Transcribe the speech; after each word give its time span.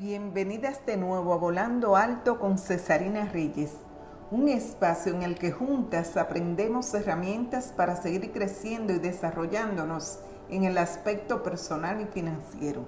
Bienvenidas 0.00 0.84
de 0.86 0.96
nuevo 0.96 1.32
a 1.34 1.36
Volando 1.36 1.94
Alto 1.94 2.40
con 2.40 2.58
Cesarina 2.58 3.26
Reyes, 3.26 3.74
un 4.32 4.48
espacio 4.48 5.14
en 5.14 5.22
el 5.22 5.38
que 5.38 5.52
juntas 5.52 6.16
aprendemos 6.16 6.92
herramientas 6.94 7.72
para 7.76 7.94
seguir 7.94 8.32
creciendo 8.32 8.92
y 8.92 8.98
desarrollándonos 8.98 10.18
en 10.50 10.64
el 10.64 10.78
aspecto 10.78 11.44
personal 11.44 12.00
y 12.00 12.06
financiero. 12.06 12.84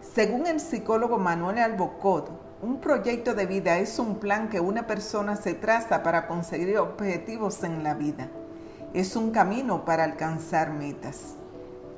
Según 0.00 0.48
el 0.48 0.58
psicólogo 0.58 1.18
Manuel 1.18 1.58
Albocot, 1.58 2.28
un 2.60 2.80
proyecto 2.80 3.34
de 3.34 3.46
vida 3.46 3.78
es 3.78 4.00
un 4.00 4.16
plan 4.16 4.48
que 4.48 4.58
una 4.58 4.88
persona 4.88 5.36
se 5.36 5.54
traza 5.54 6.02
para 6.02 6.26
conseguir 6.26 6.76
objetivos 6.76 7.62
en 7.62 7.84
la 7.84 7.94
vida. 7.94 8.30
Es 8.94 9.14
un 9.14 9.30
camino 9.30 9.84
para 9.84 10.02
alcanzar 10.02 10.72
metas. 10.72 11.36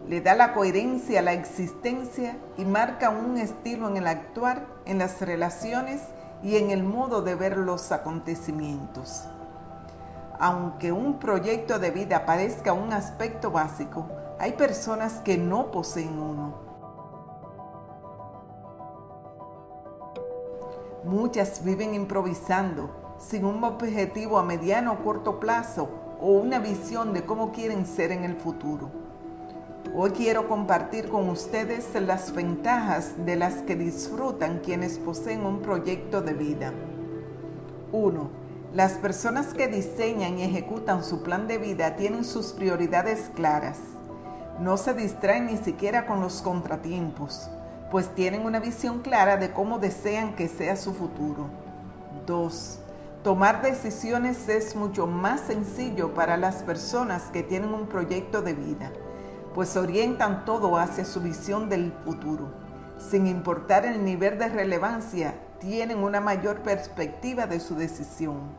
Le 0.08 0.20
da 0.20 0.34
la 0.34 0.54
coherencia 0.54 1.20
a 1.20 1.22
la 1.22 1.32
existencia 1.32 2.36
y 2.56 2.64
marca 2.64 3.10
un 3.10 3.38
estilo 3.38 3.88
en 3.88 3.96
el 3.96 4.06
actuar, 4.06 4.66
en 4.84 4.98
las 4.98 5.20
relaciones 5.20 6.00
y 6.42 6.56
en 6.56 6.70
el 6.70 6.84
modo 6.84 7.22
de 7.22 7.34
ver 7.34 7.56
los 7.56 7.90
acontecimientos. 7.90 9.24
Aunque 10.38 10.92
un 10.92 11.18
proyecto 11.18 11.78
de 11.78 11.90
vida 11.90 12.24
parezca 12.24 12.72
un 12.72 12.92
aspecto 12.92 13.50
básico, 13.50 14.06
hay 14.38 14.52
personas 14.52 15.14
que 15.24 15.38
no 15.38 15.70
poseen 15.70 16.20
uno 16.20 16.66
Muchas 21.06 21.62
viven 21.62 21.94
improvisando, 21.94 22.90
sin 23.16 23.44
un 23.44 23.62
objetivo 23.62 24.40
a 24.40 24.42
mediano 24.42 24.94
o 24.94 25.04
corto 25.04 25.38
plazo 25.38 25.88
o 26.20 26.32
una 26.32 26.58
visión 26.58 27.12
de 27.12 27.24
cómo 27.24 27.52
quieren 27.52 27.86
ser 27.86 28.10
en 28.10 28.24
el 28.24 28.34
futuro. 28.34 29.05
Hoy 29.94 30.10
quiero 30.10 30.48
compartir 30.48 31.08
con 31.08 31.28
ustedes 31.28 31.88
las 31.94 32.34
ventajas 32.34 33.24
de 33.24 33.36
las 33.36 33.54
que 33.62 33.76
disfrutan 33.76 34.60
quienes 34.60 34.98
poseen 34.98 35.46
un 35.46 35.60
proyecto 35.60 36.20
de 36.20 36.34
vida. 36.34 36.72
1. 37.92 38.30
Las 38.74 38.92
personas 38.94 39.54
que 39.54 39.68
diseñan 39.68 40.38
y 40.38 40.42
ejecutan 40.42 41.02
su 41.02 41.22
plan 41.22 41.46
de 41.48 41.58
vida 41.58 41.96
tienen 41.96 42.24
sus 42.24 42.52
prioridades 42.52 43.30
claras. 43.34 43.78
No 44.60 44.76
se 44.76 44.94
distraen 44.94 45.46
ni 45.46 45.56
siquiera 45.56 46.06
con 46.06 46.20
los 46.20 46.42
contratiempos 46.42 47.48
pues 47.90 48.14
tienen 48.14 48.44
una 48.44 48.60
visión 48.60 49.00
clara 49.00 49.36
de 49.36 49.52
cómo 49.52 49.78
desean 49.78 50.34
que 50.34 50.48
sea 50.48 50.76
su 50.76 50.92
futuro. 50.92 51.48
2. 52.26 52.78
Tomar 53.22 53.62
decisiones 53.62 54.48
es 54.48 54.76
mucho 54.76 55.06
más 55.06 55.40
sencillo 55.42 56.14
para 56.14 56.36
las 56.36 56.62
personas 56.62 57.24
que 57.32 57.42
tienen 57.42 57.72
un 57.74 57.86
proyecto 57.86 58.42
de 58.42 58.54
vida, 58.54 58.92
pues 59.56 59.74
orientan 59.78 60.44
todo 60.44 60.76
hacia 60.76 61.06
su 61.06 61.22
visión 61.22 61.70
del 61.70 61.90
futuro. 62.04 62.52
Sin 62.98 63.26
importar 63.26 63.86
el 63.86 64.04
nivel 64.04 64.38
de 64.38 64.50
relevancia, 64.50 65.32
tienen 65.60 66.04
una 66.04 66.20
mayor 66.20 66.58
perspectiva 66.58 67.46
de 67.46 67.58
su 67.58 67.74
decisión. 67.74 68.50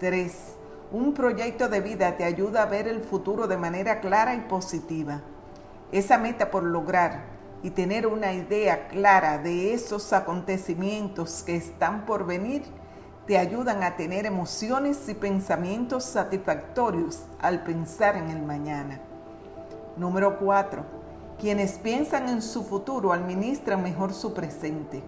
3. 0.00 0.56
Un 0.90 1.14
proyecto 1.14 1.68
de 1.68 1.80
vida 1.80 2.16
te 2.16 2.24
ayuda 2.24 2.64
a 2.64 2.66
ver 2.66 2.88
el 2.88 3.00
futuro 3.00 3.46
de 3.46 3.58
manera 3.58 4.00
clara 4.00 4.34
y 4.34 4.40
positiva. 4.40 5.20
Esa 5.92 6.18
meta 6.18 6.50
por 6.50 6.64
lograr 6.64 7.22
y 7.62 7.70
tener 7.70 8.04
una 8.04 8.32
idea 8.32 8.88
clara 8.88 9.38
de 9.38 9.72
esos 9.72 10.12
acontecimientos 10.12 11.44
que 11.46 11.54
están 11.54 12.04
por 12.06 12.26
venir 12.26 12.64
te 13.28 13.38
ayudan 13.38 13.84
a 13.84 13.94
tener 13.94 14.26
emociones 14.26 15.08
y 15.08 15.14
pensamientos 15.14 16.02
satisfactorios 16.02 17.22
al 17.40 17.62
pensar 17.62 18.16
en 18.16 18.30
el 18.30 18.42
mañana. 18.42 19.00
Número 19.98 20.38
4. 20.38 20.84
Quienes 21.40 21.72
piensan 21.78 22.28
en 22.28 22.40
su 22.40 22.62
futuro 22.62 23.12
administran 23.12 23.82
mejor 23.82 24.14
su 24.14 24.32
presente. 24.32 25.02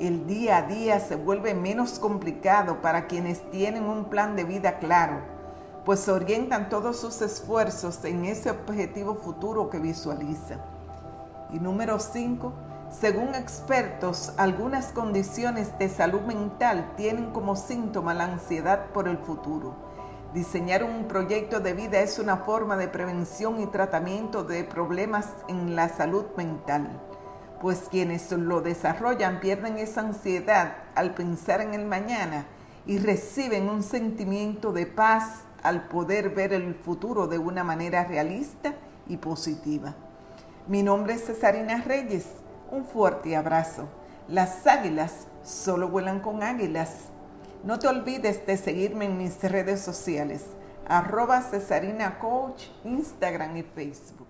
El 0.00 0.26
día 0.26 0.56
a 0.56 0.62
día 0.62 0.98
se 0.98 1.14
vuelve 1.14 1.54
menos 1.54 2.00
complicado 2.00 2.82
para 2.82 3.06
quienes 3.06 3.48
tienen 3.52 3.84
un 3.84 4.06
plan 4.06 4.34
de 4.34 4.42
vida 4.42 4.78
claro, 4.78 5.20
pues 5.84 6.08
orientan 6.08 6.68
todos 6.68 6.98
sus 6.98 7.22
esfuerzos 7.22 8.04
en 8.04 8.24
ese 8.24 8.50
objetivo 8.50 9.14
futuro 9.14 9.70
que 9.70 9.78
visualizan. 9.78 10.60
Y 11.52 11.60
número 11.60 12.00
5, 12.00 12.52
según 12.90 13.36
expertos, 13.36 14.32
algunas 14.36 14.92
condiciones 14.92 15.78
de 15.78 15.88
salud 15.88 16.22
mental 16.22 16.92
tienen 16.96 17.30
como 17.30 17.54
síntoma 17.54 18.14
la 18.14 18.24
ansiedad 18.24 18.86
por 18.92 19.06
el 19.06 19.18
futuro. 19.18 19.76
Diseñar 20.34 20.84
un 20.84 21.08
proyecto 21.08 21.60
de 21.60 21.72
vida 21.72 22.00
es 22.00 22.18
una 22.18 22.36
forma 22.36 22.76
de 22.76 22.86
prevención 22.86 23.60
y 23.60 23.66
tratamiento 23.66 24.44
de 24.44 24.62
problemas 24.62 25.26
en 25.48 25.74
la 25.74 25.88
salud 25.88 26.26
mental, 26.36 27.00
pues 27.62 27.88
quienes 27.90 28.30
lo 28.32 28.60
desarrollan 28.60 29.40
pierden 29.40 29.78
esa 29.78 30.02
ansiedad 30.02 30.74
al 30.94 31.14
pensar 31.14 31.62
en 31.62 31.72
el 31.72 31.86
mañana 31.86 32.44
y 32.84 32.98
reciben 32.98 33.70
un 33.70 33.82
sentimiento 33.82 34.72
de 34.72 34.84
paz 34.84 35.44
al 35.62 35.88
poder 35.88 36.28
ver 36.30 36.52
el 36.52 36.74
futuro 36.74 37.26
de 37.26 37.38
una 37.38 37.64
manera 37.64 38.04
realista 38.04 38.74
y 39.06 39.16
positiva. 39.16 39.94
Mi 40.66 40.82
nombre 40.82 41.14
es 41.14 41.24
Cesarina 41.24 41.82
Reyes. 41.82 42.26
Un 42.70 42.84
fuerte 42.84 43.34
abrazo. 43.34 43.88
Las 44.28 44.66
águilas 44.66 45.26
solo 45.42 45.88
vuelan 45.88 46.20
con 46.20 46.42
águilas. 46.42 47.06
No 47.64 47.80
te 47.80 47.88
olvides 47.88 48.46
de 48.46 48.56
seguirme 48.56 49.06
en 49.06 49.18
mis 49.18 49.42
redes 49.42 49.80
sociales, 49.80 50.44
arroba 50.86 51.42
Cesarina 51.42 52.20
Coach, 52.20 52.66
Instagram 52.84 53.56
y 53.56 53.62
Facebook. 53.64 54.27